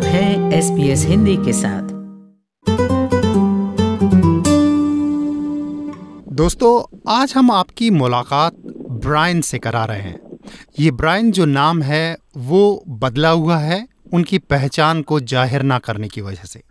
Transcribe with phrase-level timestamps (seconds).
[0.00, 1.88] आप हैं S P S Hindi के साथ।
[6.32, 6.70] दोस्तों,
[7.08, 8.54] आज हम आपकी मुलाकात
[9.02, 10.38] ब्रायन से करा रहे हैं।
[10.80, 16.08] ये ब्रायन जो नाम है, वो बदला हुआ है उनकी पहचान को ज़ाहिर ना करने
[16.08, 16.62] की वजह से।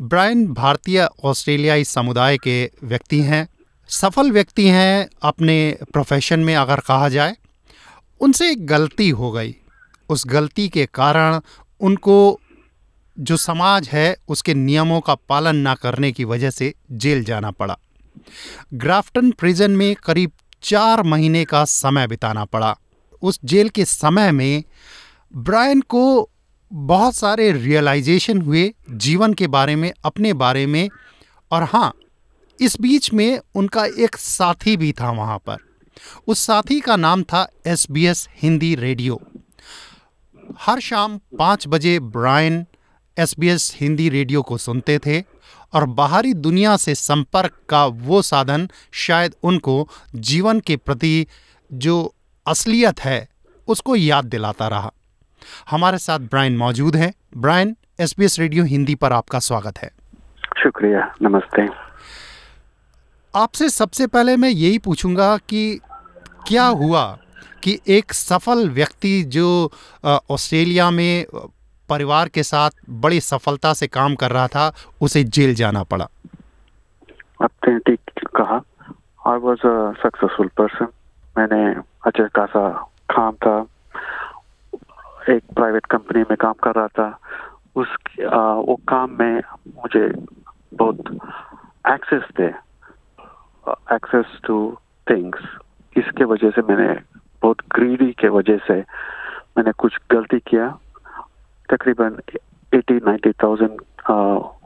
[0.00, 3.46] ब्रायन भारतीय ऑस्ट्रेलियाई समुदाय के व्यक्ति हैं।
[3.90, 5.58] सफल व्यक्ति हैं अपने
[5.92, 7.36] प्रोफेशन में अगर कहा जाए।
[8.20, 9.56] उनसे एक गलती हो गई।
[10.08, 11.40] उस गलती के कारण
[11.80, 12.16] उनको
[13.20, 17.78] जो समाज है, उसके नियमों का पालन ना करने की वजह से जेल जाना पड़ा।
[18.74, 22.76] ग्राफ्टन प्रिजन में करीब चार महीने का समय बिताना पड़ा।
[23.22, 24.64] उस जेल के समय में
[25.36, 26.30] ब्रायन को
[26.72, 30.88] बहुत सारे रियलाइजेशन हुए जीवन के बारे में, अपने बारे में,
[31.52, 31.94] और हाँ
[32.60, 35.56] इस बीच में उनका एक साथी भी था वहाँ पर।
[36.26, 39.22] उस साथी का नाम था S B S Hindi radio.
[40.58, 42.66] हर शाम पाँच बजे Brian
[43.16, 45.20] S B S Hindi radio को सुनते थे
[45.72, 51.26] और बाहरी दुनिया से संपर्क का वो साधन शायद उनको जीवन के प्रति
[51.70, 52.14] जो
[52.46, 53.28] असलियत है
[53.68, 54.92] उसको याद दिलाता रहा।
[55.70, 59.90] हमारे साथ ब्रायन मौजूद हैं। Brian S B S radio Hindi पर आपका स्वागत है।
[60.62, 61.68] शुक्रिया नमस्ते।
[63.34, 65.80] आपसे सबसे पहले मैं यही पूछूँगा कि
[66.48, 67.06] क्या हुआ
[67.62, 69.72] कि एक सफल व्यक्ति जो
[70.04, 71.24] ऑस्ट्रेलिया में
[71.88, 76.08] परिवार के साथ बड़ी सफलता से काम कर रहा था उसे जेल जाना पड़ा।
[77.42, 77.96] आपने
[78.36, 78.60] कहा
[79.26, 80.86] I was a successful person
[81.38, 82.68] मैंने अच्छा खासा
[83.10, 83.66] काम था
[85.28, 87.18] एक प्राइवेट कंपनी में काम कर रहा था।
[87.76, 87.88] उस
[88.32, 89.40] आ, वो काम में
[89.76, 90.08] मुझे
[90.74, 90.98] बहुत
[91.88, 92.48] एक्सेस थे।
[93.94, 94.78] एक्सेस टू
[95.10, 95.38] थिंग्स
[95.96, 96.94] इसके वजह से मैंने
[97.42, 98.74] बहुत ग्रीडी के वजह से
[99.56, 100.78] मैंने कुछ गलती किया।
[101.74, 102.20] तकरीबन
[102.72, 103.80] eighty ninety thousand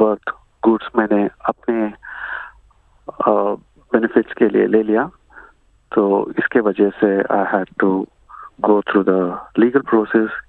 [0.00, 0.30] worth
[0.64, 1.76] goods मैंने अपने
[3.92, 5.10] बेनिफिट्स के लिए ले लिया
[5.92, 6.02] तो
[6.38, 7.90] इसके वजह से I had to
[8.66, 9.14] go through the
[9.58, 10.40] legal process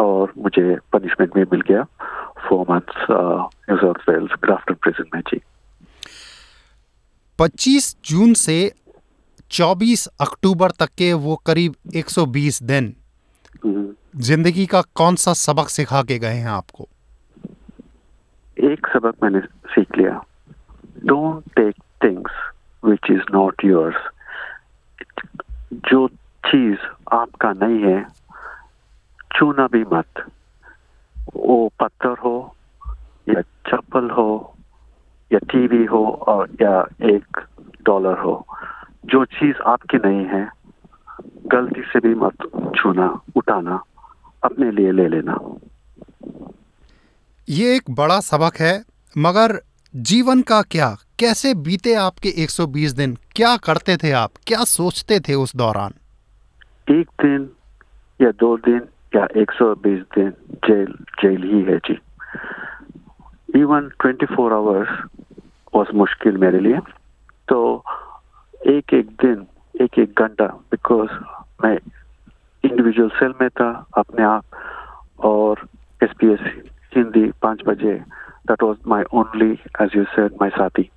[0.00, 1.82] और मुझे पनिशमेंट भी मिल गया
[2.48, 5.40] four months New South Wales Grafton prison में, जी
[7.38, 8.56] 25 जून से
[9.50, 12.94] 24 अक्टूबर तक के वो करीब 120 दिन।
[13.66, 16.88] ज़िंदगी का कौन सा सबक सिखा के गए हैं आपको?
[18.56, 20.24] एक सबक मैंने सीख लिया।
[21.04, 22.32] Don't take things
[22.84, 23.94] which is not yours
[25.72, 26.08] जो
[26.46, 26.78] चीज़
[27.12, 28.06] आपका नहीं है
[29.36, 30.26] छूना भी मत।
[31.36, 32.56] वो पत्थर हो
[33.28, 34.56] या चप्पल हो
[35.32, 37.40] या टीवी हो और या एक
[37.82, 38.46] डॉलर हो।
[39.06, 40.48] जो चीज़ आपकी नहीं है
[41.46, 42.36] गलती से भी मत
[42.76, 43.82] छूना उठाना
[44.44, 45.38] अपने लिए ले लेना।
[47.48, 48.84] ये एक बड़ा सबक है
[49.18, 49.60] मगर
[49.96, 50.96] जीवन का क्या?
[51.18, 53.16] कैसे बीते आपके 120 दिन?
[53.36, 54.30] क्या करते थे आप?
[54.46, 55.92] क्या सोचते थे उस दौरान?
[56.94, 57.50] एक दिन
[58.22, 58.82] या दो दिन
[59.16, 61.98] या 120 दिन जेल जेल ही है जी।
[63.60, 66.78] इवन 24 फोर आवर्स मुश्किल मेरे लिए।
[67.48, 67.84] तो
[68.66, 69.46] एक एक दिन
[69.94, 71.10] एक एक घंटा बिकॉज़
[71.64, 71.78] मैं
[72.64, 74.44] इंडिविजुअल सेल में था, अपने आप
[75.24, 75.60] और
[76.02, 76.40] एस पी एस
[76.96, 77.92] हिंदी पाँच बजे
[78.48, 79.50] that was my only
[79.82, 80.88] as you said my साथी।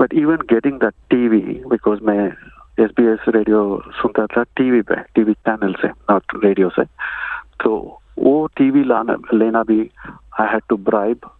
[0.00, 2.26] But even getting the TV because मैं
[2.84, 6.84] एस बी एस रेडियो सुनता था टीवी पे टीवी चैनल से नॉट रेडियो से
[7.64, 7.76] तो
[8.18, 9.80] वो टीवी लाना, लेना भी
[10.40, 11.30] I had to bribe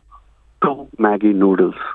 [0.63, 1.93] to Maggi noodles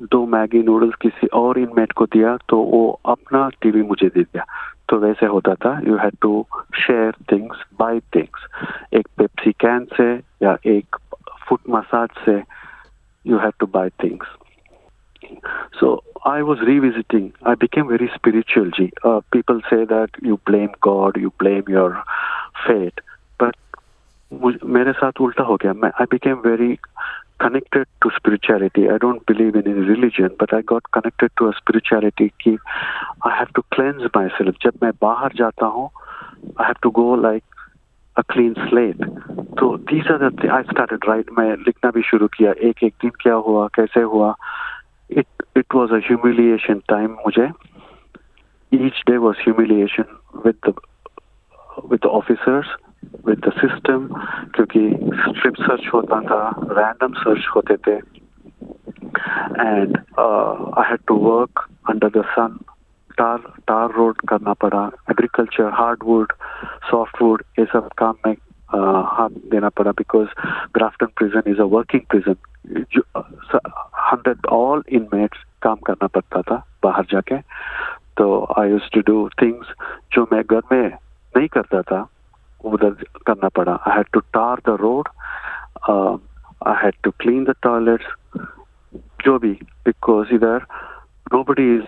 [0.00, 4.44] दो मैगी नूडल्स किसी और इनमेट को दिया तो वो अपना टीवी मुझे दे दिया।
[4.88, 6.46] तो वैसे होता था you had to
[6.76, 8.46] share things buy things
[8.94, 10.12] एक पेप्सी कैन से
[10.42, 10.96] या एक
[11.48, 12.42] फुट मसाज से
[13.24, 14.36] you had to buy things
[15.80, 21.18] so I was revisiting I became very spiritual ji people से that you blame God
[21.18, 22.02] you blame your
[22.66, 23.00] fate
[23.42, 23.56] but
[24.66, 26.72] मेरे साथ उल्टा हो गया। मैं I became very
[27.39, 28.89] connected to spirituality.
[28.89, 32.57] I don't believe in any religion, but I got connected to a spirituality कि
[33.25, 34.55] I have to cleanse myself.
[34.63, 35.89] जब मैं बाहर जाता हूँ,
[36.59, 37.43] I have to go like
[38.17, 39.01] a clean slate.
[39.59, 42.93] तो these are the th- I started write मैं लिखना भी शुरू किया एक एक
[43.01, 44.35] दिन क्या हुआ कैसे हुआ
[45.09, 47.49] it it was a humiliation time मुझे
[48.71, 50.05] each day was humiliation
[50.45, 50.73] with the
[51.91, 52.65] with the officers
[53.26, 54.06] With the system
[54.54, 54.88] क्योंकि
[55.28, 56.40] स्ट्रिप सर्च होता था
[56.78, 57.96] रैंडम सर्च होते थे।
[59.60, 62.58] And I had to work under the sun
[63.18, 63.38] tar
[63.68, 66.32] tar road करना पड़ा। Agriculture hardwood
[66.90, 70.28] softwood ये सब काम में uh, हाथ देना पड़ा because
[70.74, 72.36] Grafton prison is a working prison
[74.10, 77.36] hundred all inmates काम करना पड़ता था बाहर जाके।
[78.18, 78.26] तो
[78.58, 79.66] I use to do things
[80.12, 80.86] जो मैं घर में
[81.36, 82.00] नहीं करता था।
[82.64, 85.08] उधर करना पड़ा I had to tar the road
[85.88, 88.40] I had to clean the toilets
[89.24, 89.52] जो भी
[89.86, 90.66] बिकॉज़ इधर
[91.26, 91.84] nobody is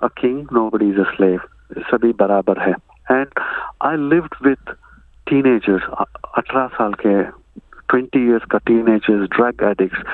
[0.00, 1.40] a king, nobody is a slave.
[1.84, 2.72] सभी बराबर है
[3.10, 3.40] and
[3.84, 4.70] I lived with
[5.26, 7.14] teenagers अठारह साल के
[7.90, 10.04] ट्वेंटी इयर्स का टीनेजर्स ड्रग एडिक्ट्स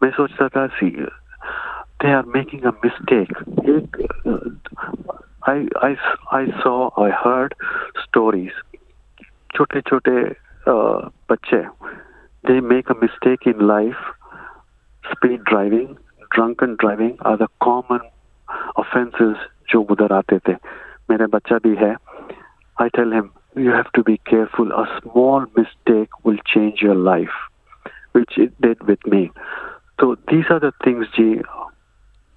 [0.00, 3.32] मैं सोचता था see they are making a mistake
[3.74, 3.98] एक
[5.48, 5.96] I I
[6.34, 7.54] I saw I heard
[8.04, 8.62] stories
[9.55, 10.21] छोटे छोटे
[11.31, 11.61] बच्चे
[12.47, 14.13] they make a mistake in life
[15.11, 15.95] speed driving
[16.35, 18.01] drunken driving are the common
[18.77, 19.37] offenses
[19.71, 20.53] जो उधर आते थे
[21.09, 21.95] मेरे बच्चा भी है
[22.83, 27.37] I tell him you have to be careful a small mistake will change your life
[28.17, 29.21] which it did with me
[30.01, 31.29] so these are the things जी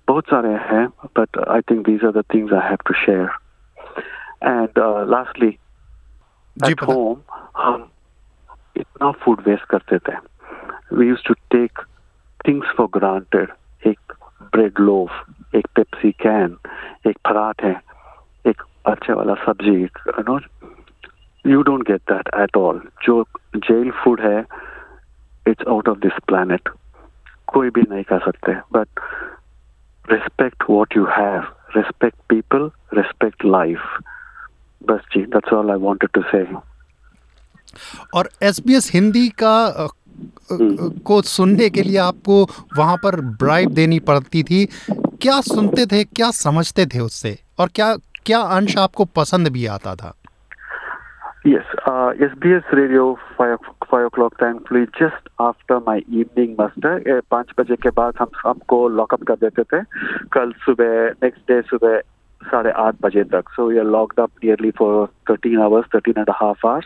[0.09, 0.87] बहुत सारे हैं
[1.19, 3.29] but I think these are the things I have to share
[4.53, 5.53] and uh, lastly
[6.65, 7.19] at home
[7.57, 7.88] हम
[8.77, 10.15] इतना food waste करते थे।
[10.98, 11.81] We used to take
[12.45, 13.51] things for granted
[13.88, 14.13] एक
[14.54, 16.57] bread loaf एक Pepsi can
[17.07, 17.75] एक पराठे
[18.50, 18.62] एक
[18.92, 20.39] अच्छे वाला सब्ज़ी you know
[21.45, 23.24] you don't get that at all जो
[23.56, 24.39] जेल फ़ूड है
[25.48, 26.69] it's out of this planet
[27.53, 28.89] कोई भी नहीं कर सकते। But
[30.12, 31.42] respect what you have
[31.77, 33.81] respect people respect life
[34.89, 36.45] बस ji that's all I wanted to say
[38.13, 39.88] और SBS Hindi का
[41.06, 42.44] को सुनने के लिए आपको
[42.78, 44.66] वहाँ पर ब्राइब देनी पड़ती थी।
[45.22, 47.38] क्या सुनते थे क्या समझते थे उससे?
[47.60, 47.95] और क्या
[48.25, 50.13] क्या अंश आपको पसंद भी आता था?
[51.48, 53.04] Yes, uh, SBS radio
[53.38, 53.57] five
[53.92, 59.24] five o'clock thankfully just after my evening muster पाँच बजे के बाद हम हमको लॉकअप
[59.24, 59.84] कर देते थे।
[60.31, 62.01] कल सुबह नेक्स्ट डे सुबह
[62.42, 66.30] साढ़े आठ बजे तक। So we are locked up nearly for thirteen hours thirteen and
[66.36, 66.86] half hours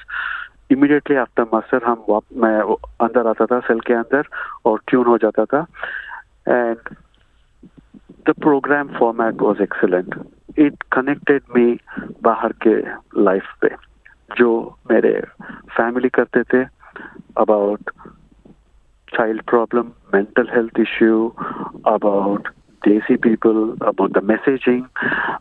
[0.72, 2.60] immediately after muster हम वाप, मैं
[3.06, 4.28] अंदर आता था सेल के अंदर,
[4.66, 5.66] और ट्यून हो जाता था।
[6.48, 6.78] And
[8.28, 10.16] the program format was excellent
[10.60, 11.78] it connected me
[12.24, 12.76] बाहर के
[13.22, 13.70] लाइफ पे,
[14.38, 15.20] जो मेरे
[15.78, 16.64] फैमिली करते थे
[17.38, 17.90] about
[19.08, 21.28] child problem mental health issue
[21.88, 22.48] about
[22.85, 24.89] Desi people, about the messaging,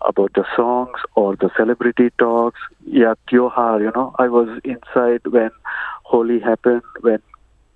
[0.02, 2.60] about the songs or the celebrity talks.
[2.86, 5.52] Yeah, Tyohar, you know, I was inside when
[6.04, 7.20] Holi happened, when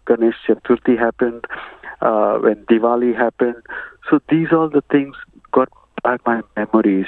[0.07, 1.45] Ganesh Chaturthi happened,
[2.01, 3.61] uh, when Diwali happened.
[4.09, 5.15] So these all the things
[5.51, 5.69] got
[6.03, 7.07] back my memories.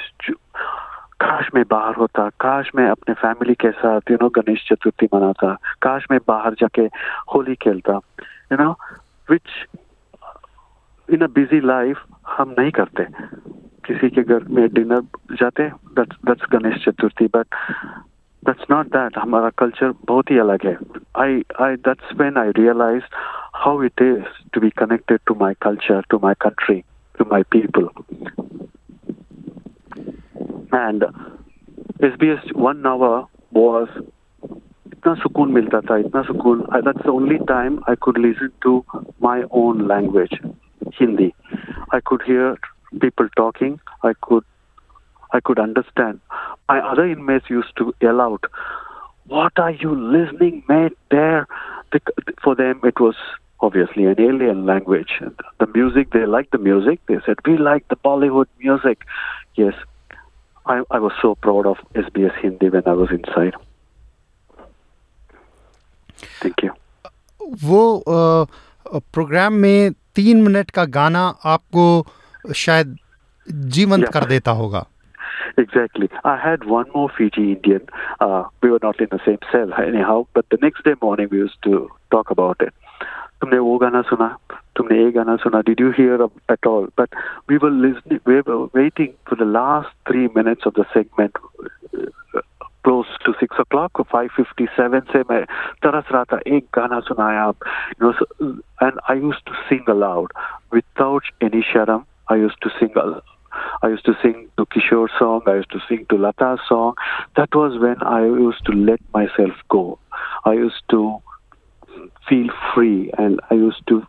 [1.22, 5.52] काश मैं बाहर होता काश मैं अपने family के साथ you know Ganesh Chaturthi मनाता
[5.82, 6.82] काश मैं बाहर जाके
[7.34, 7.98] होली खेलता
[8.52, 8.70] you know
[9.30, 9.50] which
[11.13, 13.03] in a busy life हम नहीं करते।
[13.85, 15.01] किसी के घर में डिनर
[15.39, 15.69] जाते
[15.99, 17.55] that's Ganesh Chaturthi but
[18.43, 20.75] that's not that हमारा कल्चर बहुत ही अलग है।
[21.23, 23.03] I I that's when I realize
[23.55, 26.75] how it is to be connected to my culture to my country
[27.19, 27.87] to my people
[30.75, 31.03] and
[32.03, 33.17] S B S one hour
[33.53, 33.99] was
[34.87, 38.83] इतना सुकून मिलता था, इतना सुकून। That's only time I could listen to
[39.23, 40.39] my own language
[40.98, 41.34] Hindi.
[41.90, 42.58] I could hear
[43.00, 43.80] people talking.
[44.02, 44.44] I could
[45.32, 46.20] I could understand.
[46.68, 48.44] My other inmates used to yell out,
[49.26, 51.46] "What are you listening, mate?" There,
[52.42, 53.16] for them it was
[53.60, 55.20] obviously an alien language.
[55.58, 57.00] The music, they liked the music.
[57.06, 59.06] They said, "We like the Bollywood music."
[59.54, 59.74] Yes,
[60.66, 63.54] I, I was so proud of SBS Hindi when I was inside.
[66.40, 66.70] Thank you.
[67.62, 68.02] वो
[68.92, 71.23] program में तीन minute का गाना
[71.55, 71.87] आपको
[72.55, 72.95] शायद
[73.47, 74.13] जीवंत yeah.
[74.13, 74.85] कर देता होगा
[75.59, 76.07] Exactly.
[76.23, 77.87] I had one more Fiji Indian.
[78.19, 81.39] Uh, we were not in the same cell anyhow, but the next day morning we
[81.39, 81.79] used to
[82.11, 82.73] talk about it.
[83.41, 84.27] तुमने वो गाना सुना
[84.77, 86.21] तुमने ये गाना सुना did you hear
[86.51, 87.15] at all but
[87.49, 91.37] we were listening we were waiting for the last three minutes of the segment
[92.86, 95.42] Close to six o'clock five fifty seven से मैं
[95.82, 97.66] तरस रहा था एक गाना सुनाया आप
[98.02, 100.32] you know and I used to sing aloud
[100.74, 103.00] without any शर्म I used to sing
[103.84, 106.94] I used to sing to Kishore song, I used to sing to Lata song.
[107.36, 109.98] That was when I used to let myself go.
[110.44, 111.00] I used to
[112.28, 114.06] feel free and I used to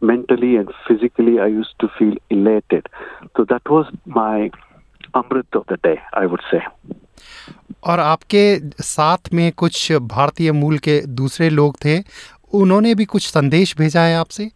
[0.00, 2.88] mentally and physically I used to feel elated.
[3.36, 4.50] So that was my
[5.14, 6.62] amrit of the day, I would say.
[7.87, 8.43] और आपके
[8.83, 11.99] साथ में कुछ भारतीय मूल के दूसरे लोग थे,
[12.53, 14.49] उन्होंने भी कुछ संदेश भेजा है आपसे?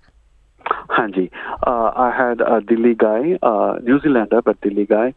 [0.66, 1.30] हाँ जी।
[1.68, 5.14] I had Delhi guy New Zealander but Delhi guy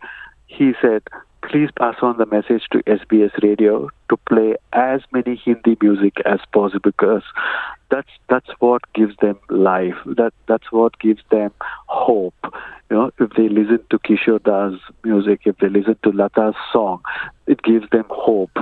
[0.52, 1.08] he said
[1.42, 6.40] please pass on the message to SBS Radio to play as many Hindi music as
[6.52, 7.22] possible because
[7.90, 9.96] that's that's what gives them life.
[10.06, 11.52] That that's what gives them
[11.86, 12.34] hope.
[12.90, 17.00] You know, if they listen to Kishore Das music, if they listen to Lata's song,
[17.46, 18.56] it gives them hope.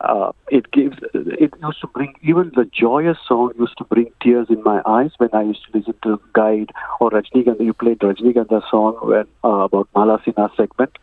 [0.00, 0.96] Uh, it gives.
[1.14, 5.10] It used to bring even the joyous song used to bring tears in my eyes
[5.18, 6.70] when I used to listen to Guide
[7.00, 7.64] or Rajnigandha.
[7.64, 10.96] You played Rajnigandha song when uh, about Mala Sinha segment.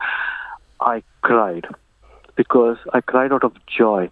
[0.85, 1.67] I cried
[2.35, 4.09] because I cried out of joy.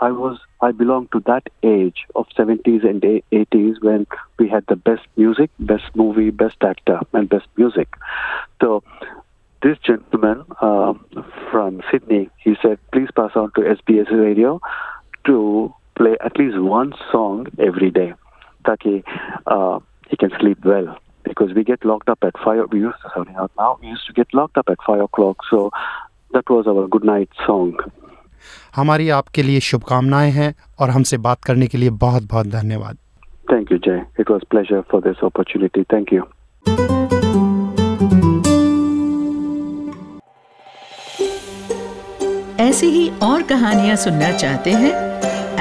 [0.00, 4.06] I was I belonged to that age of 70s and 80s when
[4.38, 7.88] we had the best music, best movie, best actor, and best music.
[8.60, 8.84] So
[9.62, 11.04] this gentleman um,
[11.50, 14.60] from Sydney, he said, please pass on to SBS Radio
[15.26, 18.14] to play at least one song every day,
[18.64, 19.02] taki
[19.46, 20.98] uh, he can sleep well.
[21.24, 22.60] Because we get locked up at five.
[22.70, 23.78] We used to sorry now.
[23.80, 25.38] We used to get locked up at five o'clock.
[25.48, 25.70] So
[26.34, 27.72] that was our good night song.
[28.76, 32.98] हमारी आपके लिए शुभकामनाएँ हैं और हमसे बात करने के लिए बहुत बहुत धन्यवाद।
[33.52, 36.22] Thank you Jay it was pleasure for this opportunity thank you
[42.60, 44.92] ऐसी ही और कहानियाँ सुनना चाहते हैं?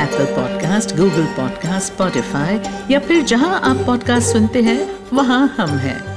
[0.03, 2.59] Apple podcast Google podcast Spotify
[2.91, 4.79] या फिर जहाँ आप पॉडकास्ट सुनते हैं
[5.13, 6.12] वहाँ हम हैं।